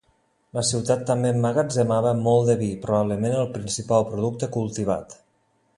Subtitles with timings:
[0.57, 5.17] La ciutat també emmagatzemava molt de vi, probablement el principal producte cultivat.